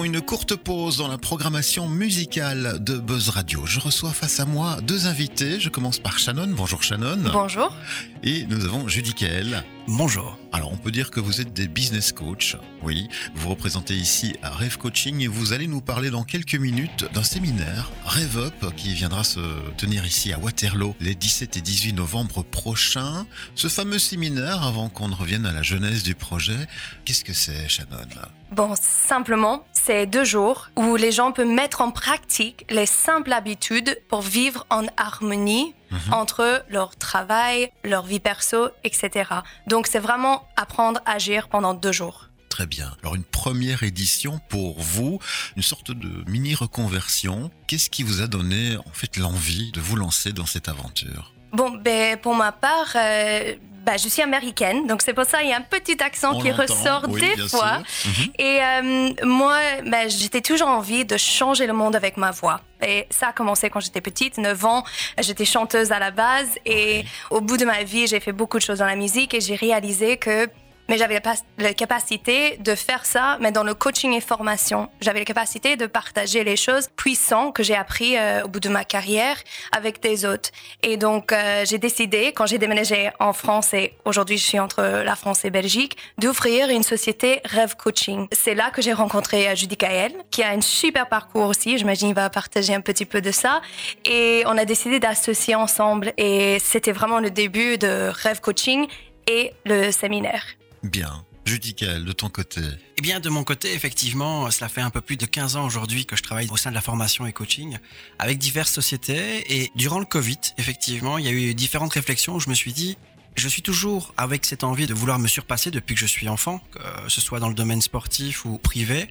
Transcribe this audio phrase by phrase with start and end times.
[0.00, 3.66] une courte pause dans la programmation musicale de Buzz Radio.
[3.66, 5.60] Je reçois face à moi deux invités.
[5.60, 6.48] Je commence par Shannon.
[6.48, 7.18] Bonjour Shannon.
[7.30, 7.76] Bonjour.
[8.24, 9.64] Et nous avons Judy Kael.
[9.88, 10.38] Bonjour.
[10.52, 12.56] Alors on peut dire que vous êtes des business coach.
[12.84, 17.24] Oui, vous représentez ici Rêve Coaching et vous allez nous parler dans quelques minutes d'un
[17.24, 19.40] séminaire Rêve Up qui viendra se
[19.76, 23.26] tenir ici à Waterloo les 17 et 18 novembre prochains.
[23.56, 26.68] Ce fameux séminaire, avant qu'on ne revienne à la genèse du projet,
[27.04, 28.06] qu'est-ce que c'est Shannon?
[28.52, 33.98] Bon, simplement, c'est deux jours où les gens peuvent mettre en pratique les simples habitudes
[34.08, 36.12] pour vivre en harmonie Mhm.
[36.12, 39.30] entre leur travail, leur vie perso, etc.
[39.66, 42.28] Donc c'est vraiment apprendre à agir pendant deux jours.
[42.48, 42.94] Très bien.
[43.02, 45.18] Alors une première édition pour vous,
[45.56, 47.50] une sorte de mini reconversion.
[47.66, 51.32] Qu'est-ce qui vous a donné en fait l'envie de vous lancer dans cette aventure?
[51.52, 55.48] Bon, ben, pour ma part, euh, ben, je suis américaine, donc c'est pour ça qu'il
[55.48, 57.78] y a un petit accent On qui ressort oui, des fois.
[58.04, 58.32] Mhm.
[58.38, 62.60] Et euh, moi, ben, j'étais toujours envie de changer le monde avec ma voix.
[62.86, 64.84] Et ça a commencé quand j'étais petite, 9 ans.
[65.18, 66.48] J'étais chanteuse à la base.
[66.64, 69.40] Et au bout de ma vie, j'ai fait beaucoup de choses dans la musique et
[69.40, 70.48] j'ai réalisé que
[70.92, 71.22] mais j'avais
[71.56, 74.90] la, capacité de faire ça, mais dans le coaching et formation.
[75.00, 78.68] J'avais la capacité de partager les choses puissantes que j'ai appris euh, au bout de
[78.68, 79.38] ma carrière
[79.74, 80.50] avec des autres.
[80.82, 84.82] Et donc, euh, j'ai décidé, quand j'ai déménagé en France et aujourd'hui je suis entre
[84.82, 88.26] la France et Belgique, d'ouvrir une société Rêve Coaching.
[88.30, 91.78] C'est là que j'ai rencontré euh, Judy Kael, qui a un super parcours aussi.
[91.78, 93.62] J'imagine qu'il va partager un petit peu de ça.
[94.04, 96.12] Et on a décidé d'associer ensemble.
[96.18, 98.86] Et c'était vraiment le début de Rêve Coaching
[99.26, 100.44] et le séminaire.
[100.82, 101.24] Bien.
[101.44, 102.60] Judy Kael, de ton côté.
[102.98, 106.06] Eh bien, de mon côté, effectivement, cela fait un peu plus de 15 ans aujourd'hui
[106.06, 107.78] que je travaille au sein de la formation et coaching
[108.20, 109.44] avec diverses sociétés.
[109.52, 112.72] Et durant le Covid, effectivement, il y a eu différentes réflexions où je me suis
[112.72, 112.96] dit,
[113.34, 116.60] je suis toujours avec cette envie de vouloir me surpasser depuis que je suis enfant,
[116.70, 119.08] que ce soit dans le domaine sportif ou privé.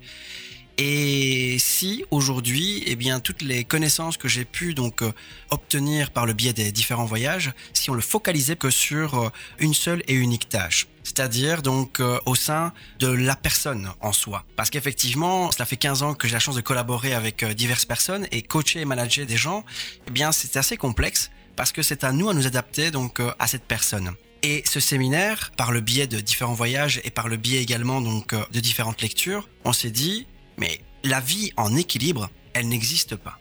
[0.84, 5.12] Et si aujourd'hui, eh bien, toutes les connaissances que j'ai pu donc euh,
[5.52, 9.76] obtenir par le biais des différents voyages, si on le focalisait que sur euh, une
[9.76, 14.44] seule et unique tâche, c'est-à-dire donc euh, au sein de la personne en soi.
[14.56, 18.26] Parce qu'effectivement, cela fait 15 ans que j'ai la chance de collaborer avec diverses personnes
[18.32, 19.64] et coacher et manager des gens,
[20.08, 23.46] eh bien, c'est assez complexe parce que c'est à nous à nous adapter donc à
[23.46, 24.16] cette personne.
[24.42, 28.34] Et ce séminaire, par le biais de différents voyages et par le biais également donc
[28.34, 30.26] de différentes lectures, on s'est dit,
[30.58, 33.40] mais la vie en équilibre, elle n'existe pas.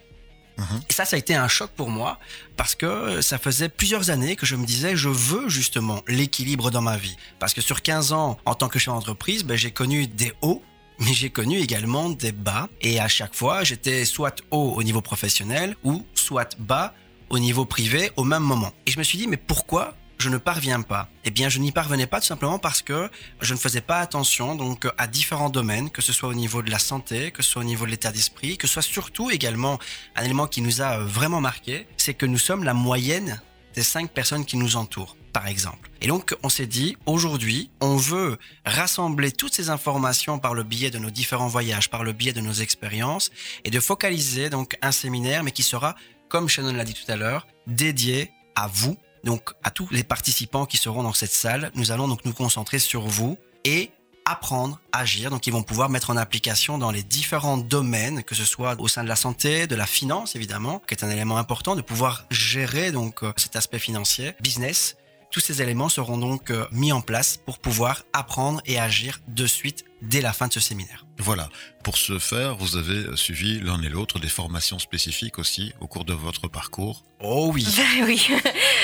[0.57, 0.81] Mhm.
[0.89, 2.19] Et ça, ça a été un choc pour moi
[2.57, 6.81] parce que ça faisait plusieurs années que je me disais, je veux justement l'équilibre dans
[6.81, 7.15] ma vie.
[7.39, 10.61] Parce que sur 15 ans, en tant que chef d'entreprise, ben, j'ai connu des hauts,
[10.99, 12.69] mais j'ai connu également des bas.
[12.81, 16.93] Et à chaque fois, j'étais soit haut au niveau professionnel ou soit bas
[17.29, 18.71] au niveau privé au même moment.
[18.85, 21.71] Et je me suis dit, mais pourquoi je ne parviens pas Eh bien, je n'y
[21.71, 23.09] parvenais pas tout simplement parce que
[23.41, 26.71] je ne faisais pas attention donc à différents domaines, que ce soit au niveau de
[26.71, 29.79] la santé, que ce soit au niveau de l'état d'esprit, que ce soit surtout également
[30.15, 33.41] un élément qui nous a euh, vraiment marqué, c'est que nous sommes la moyenne
[33.73, 35.89] des cinq personnes qui nous entourent, par exemple.
[36.01, 40.91] Et donc, on s'est dit, aujourd'hui, on veut rassembler toutes ces informations par le biais
[40.91, 43.31] de nos différents voyages, par le biais de nos expériences,
[43.63, 45.95] et de focaliser donc un séminaire, mais qui sera,
[46.29, 50.65] comme Shannon l'a dit tout à l'heure, dédié à vous, donc à tous les participants
[50.65, 51.71] qui seront dans cette salle.
[51.75, 53.91] Nous allons donc nous concentrer sur vous et
[54.25, 55.29] apprendre agir.
[55.29, 58.87] Donc, ils vont pouvoir mettre en application dans les différents domaines, que ce soit au
[58.87, 62.25] sein de la santé, de la finance, évidemment, qui est un élément important, de pouvoir
[62.29, 64.95] gérer donc euh, cet aspect financier, business.
[65.31, 69.47] Tous ces éléments seront donc euh, mis en place pour pouvoir apprendre et agir de
[69.47, 71.05] suite dès la fin de ce séminaire.
[71.17, 71.49] Voilà.
[71.83, 76.05] Pour ce faire, vous avez suivi l'un et l'autre des formations spécifiques aussi au cours
[76.05, 77.03] de votre parcours.
[77.23, 77.65] Oh oui.
[77.77, 78.27] Ben oui.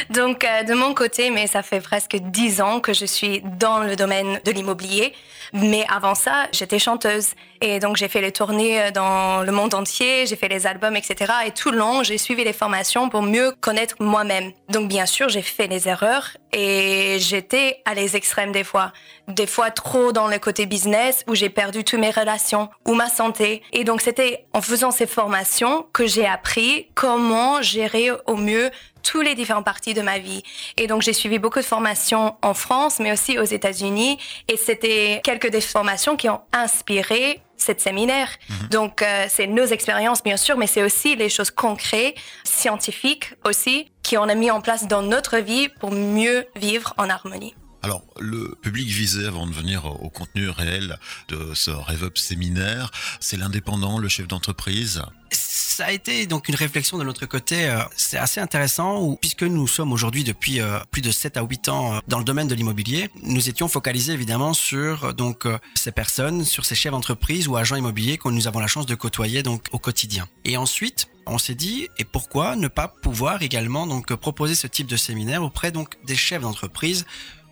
[0.09, 3.79] Donc, euh, de mon côté, mais ça fait presque dix ans que je suis dans
[3.79, 5.13] le domaine de l'immobilier.
[5.53, 7.29] Mais avant ça, j'étais chanteuse.
[7.61, 10.95] Et donc, j'ai fait les tournées euh, dans le monde entier, j'ai fait les albums,
[10.95, 11.31] etc.
[11.45, 14.51] Et tout le long, j'ai suivi les formations pour mieux connaître moi-même.
[14.69, 18.91] Donc, bien sûr, j'ai fait des erreurs et j'étais à les extrêmes des fois.
[19.28, 23.09] Des fois, trop dans le côté business où j'ai perdu toutes mes relations ou ma
[23.09, 23.61] santé.
[23.73, 28.71] Et donc, c'était en faisant ces formations que j'ai appris comment gérer au mieux
[29.03, 30.43] tous les différentes parties de ma vie.
[30.75, 34.17] Et donc, j'ai suivi beaucoup de formations en France, mais aussi aux États-Unis.
[34.47, 38.29] Et c'était quelques des formations qui ont inspiré cette séminaire.
[38.69, 43.91] Donc, euh, c'est nos expériences, bien sûr, mais c'est aussi les choses concrètes, scientifiques aussi,
[44.03, 47.55] qui on a mis en place dans notre vie pour mieux vivre en harmonie.
[47.84, 50.97] Alors, le public visé avant de venir au contenu réel
[51.28, 55.02] de ce Rev Up séminaire, c'est l'indépendant, le chef d'entreprise.
[55.32, 59.68] ça a été donc une réflexion de notre côté, euh, c'est assez intéressant, puisque nous
[59.68, 62.56] sommes aujourd'hui depuis euh, plus de 7 à 8 ans euh, dans le domaine de
[62.56, 65.46] l'immobilier, nous étions focalisés évidemment sur donc
[65.76, 68.96] ces personnes, sur ces chefs d'entreprise ou agents immobiliers que nous avons la chance de
[68.96, 70.28] côtoyer donc au quotidien.
[70.46, 74.88] Et ensuite, on s'est dit et pourquoi ne pas pouvoir également donc proposer ce type
[74.88, 77.06] de séminaire auprès donc des chefs d'entreprise,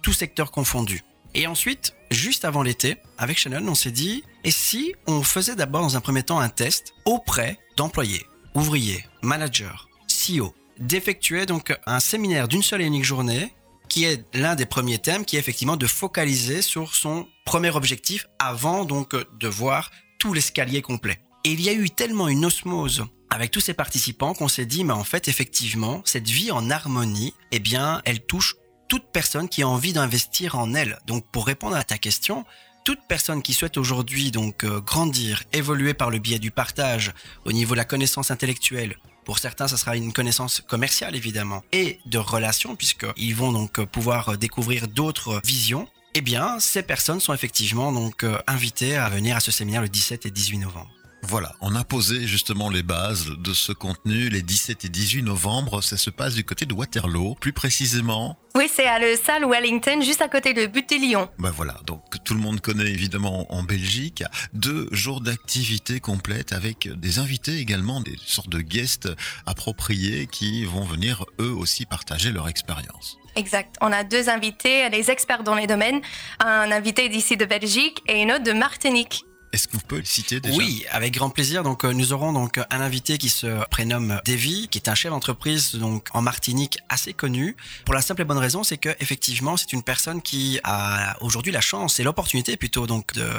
[0.05, 1.01] tous secteurs confondus.
[1.33, 5.81] Et ensuite, juste avant l'été, avec Shannon, on s'est dit, et si on faisait d'abord
[5.81, 8.23] dans un premier temps un test auprès d'employés,
[8.53, 13.51] ouvriers, managers, CEO, d'effectuer donc un séminaire d'une seule et unique journée
[13.89, 18.27] qui est l'un des premiers thèmes, qui est effectivement de focaliser sur son premier objectif
[18.37, 21.19] avant donc de voir tout l'escalier complet.
[21.45, 24.83] Et il y a eu tellement une osmose avec tous ces participants qu'on s'est dit,
[24.83, 28.55] mais en fait, effectivement, cette vie en harmonie, eh bien, elle touche
[28.87, 30.99] toute personne qui a envie d'investir en elle.
[31.05, 32.45] Donc pour répondre à ta question,
[32.83, 37.13] toute personne qui souhaite aujourd'hui donc euh, grandir, évoluer par le biais du partage
[37.45, 38.95] au niveau de la connaissance intellectuelle,
[39.25, 44.37] pour certains, ça sera une connaissance commerciale évidemment et de relations puisqu'ils vont donc pouvoir
[44.37, 45.88] découvrir d'autres visions.
[46.13, 49.89] Eh bien, ces personnes sont effectivement donc euh, invitées à venir à ce séminaire le
[49.89, 50.91] 17 et 18 novembre.
[51.27, 55.81] Voilà, on a posé justement les bases de ce contenu les 17 et 18 novembre.
[55.81, 58.38] Ça se passe du côté de Waterloo, plus précisément.
[58.56, 61.27] Oui, c'est à le salle Wellington, juste à côté de Butte Lyon.
[61.39, 64.24] Ben voilà, donc tout le monde connaît évidemment en Belgique.
[64.54, 69.10] Deux jours d'activité complète avec des invités également, des sortes de guests
[69.48, 73.18] appropriés qui vont venir eux aussi partager leur expérience.
[73.36, 73.75] Exact.
[73.81, 76.01] On a deux invités, des experts dans les domaines,
[76.39, 79.25] un invité d'ici de Belgique et une autre de Martinique.
[79.55, 81.63] Est-ce vous pouvez le citer déjà Oui, avec grand plaisir.
[81.63, 85.11] Donc, euh, nous aurons donc un invité qui se prénomme Davy, qui est un chef
[85.11, 87.55] d'entreprise donc en Martinique assez connu.
[87.85, 91.53] Pour la simple et bonne raison, c'est que effectivement, c'est une personne qui a aujourd'hui
[91.53, 93.29] la chance et l'opportunité plutôt donc de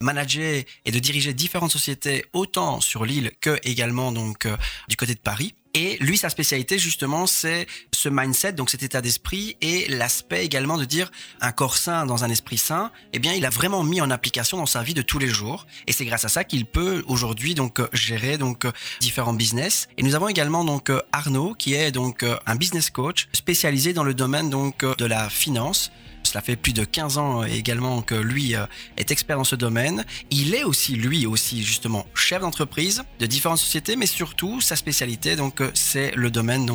[0.00, 4.56] manager et de diriger différentes sociétés autant sur l'île que également donc euh,
[4.88, 5.56] du côté de Paris.
[5.74, 10.78] Et lui, sa spécialité, justement, c'est ce mindset, donc cet état d'esprit et l'aspect également
[10.78, 11.10] de dire
[11.40, 12.92] un corps sain dans un esprit sain.
[13.12, 15.66] Eh bien, il a vraiment mis en application dans sa vie de tous les jours.
[15.88, 18.66] Et c'est grâce à ça qu'il peut aujourd'hui donc gérer donc
[19.00, 19.88] différents business.
[19.98, 24.14] Et nous avons également donc Arnaud, qui est donc un business coach spécialisé dans le
[24.14, 25.90] domaine donc de la finance
[26.34, 28.66] cela fait plus de 15 ans euh, également que lui euh,
[28.96, 30.04] est expert dans ce domaine.
[30.32, 35.36] Il est aussi, lui aussi, justement, chef d'entreprise de différentes sociétés, mais surtout, sa spécialité,
[35.36, 36.66] donc, euh, c'est le domaine,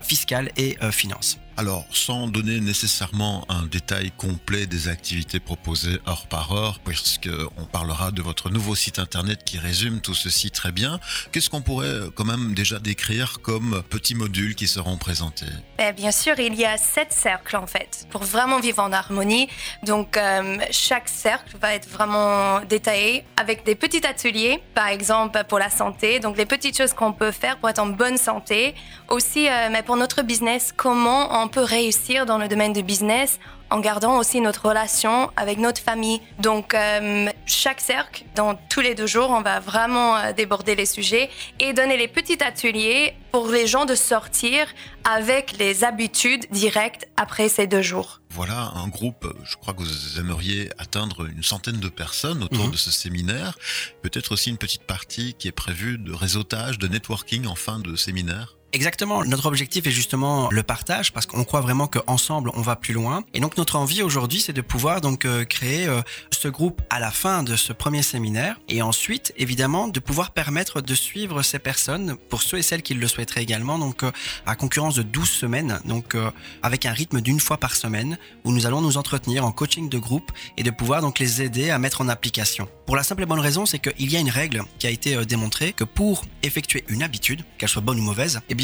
[0.00, 1.38] fiscal et finance.
[1.56, 8.10] Alors, sans donner nécessairement un détail complet des activités proposées heure par heure, puisqu'on parlera
[8.10, 10.98] de votre nouveau site internet qui résume tout ceci très bien,
[11.30, 15.46] qu'est-ce qu'on pourrait quand même déjà décrire comme petits modules qui seront présentés?
[15.78, 19.48] Eh Bien sûr, il y a sept cercles en fait, pour vraiment vivre en harmonie.
[19.84, 25.60] Donc, euh, chaque cercle va être vraiment détaillé avec des petits ateliers, par exemple pour
[25.60, 28.74] la santé, donc les petites choses qu'on peut faire pour être en bonne santé.
[29.08, 32.82] Aussi, euh, mais pour notre business, comment on on peut réussir dans le domaine du
[32.82, 33.38] business
[33.68, 36.22] en gardant aussi notre relation avec notre famille.
[36.38, 40.86] Donc, euh, chaque cercle, dans tous les deux jours, on va vraiment euh, déborder les
[40.86, 41.28] sujets
[41.60, 44.66] et donner les petits ateliers pour les gens de sortir
[45.04, 48.22] avec les habitudes directes après ces deux jours.
[48.30, 52.72] Voilà un groupe, je crois que vous aimeriez atteindre une centaine de personnes autour mhm.
[52.72, 53.58] de ce séminaire.
[54.00, 57.96] Peut-être aussi une petite partie qui est prévue de réseautage, de networking en fin de
[57.96, 58.56] séminaire.
[58.74, 59.24] Exactement.
[59.24, 63.22] Notre objectif est justement le partage parce qu'on croit vraiment qu'ensemble on va plus loin.
[63.32, 66.98] Et donc notre envie aujourd'hui, c'est de pouvoir donc euh, créer euh, ce groupe à
[66.98, 71.60] la fin de ce premier séminaire et ensuite évidemment de pouvoir permettre de suivre ces
[71.60, 74.10] personnes pour ceux et celles qui le souhaiteraient également donc euh,
[74.44, 76.16] à concurrence de 12 semaines donc
[76.62, 79.98] avec un rythme d'une fois par semaine où nous allons nous entretenir en coaching de
[79.98, 82.68] groupe et de pouvoir donc les aider à mettre en application.
[82.86, 85.24] Pour la simple et bonne raison, c'est qu'il y a une règle qui a été
[85.24, 88.54] démontrée que pour effectuer une habitude, qu'elle soit bonne ou mauvaise, eh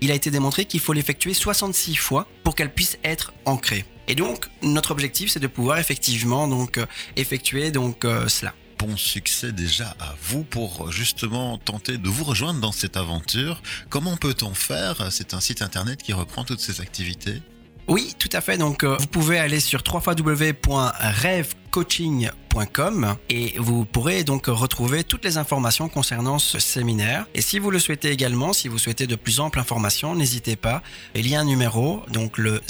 [0.00, 3.84] il a été démontré qu'il faut l'effectuer 66 fois pour qu'elle puisse être ancrée.
[4.08, 6.86] Et donc, notre objectif, c'est de pouvoir effectivement donc euh,
[7.16, 12.60] effectuer donc euh, cela bon succès déjà à vous pour justement tenter de vous rejoindre
[12.60, 13.62] dans cette aventure.
[13.88, 15.12] Comment peut-on faire?
[15.12, 17.40] C'est un site internet qui reprend toutes ces activités
[17.86, 18.56] oui, tout à fait.
[18.56, 19.82] Donc, euh, vous pouvez aller sur
[21.74, 27.26] www.rêvecoaching.com et vous pourrez donc retrouver toutes les informations concernant ce séminaire.
[27.34, 30.82] Et si vous le souhaitez également, si vous souhaitez de plus amples informations, n'hésitez pas.
[31.14, 32.60] Il y a un numéro, donc le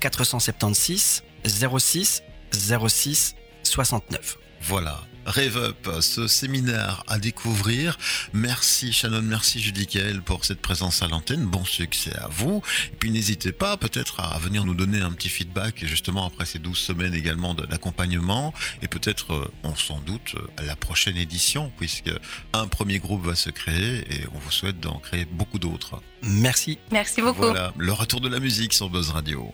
[0.00, 2.22] 0476 06
[2.52, 4.38] 06 69.
[4.62, 5.00] Voilà.
[5.26, 7.98] Rêve Up, ce séminaire à découvrir.
[8.32, 11.44] Merci Shannon, merci Judy Kael pour cette présence à l'antenne.
[11.46, 12.62] Bon succès à vous.
[12.92, 16.60] Et puis n'hésitez pas peut-être à venir nous donner un petit feedback justement après ces
[16.60, 22.12] 12 semaines également d'accompagnement et peut-être, euh, on s'en doute, à la prochaine édition puisque
[22.52, 26.00] un premier groupe va se créer et on vous souhaite d'en créer beaucoup d'autres.
[26.22, 26.78] Merci.
[26.92, 27.42] Merci beaucoup.
[27.42, 29.52] Voilà, le retour de la musique sur Buzz Radio.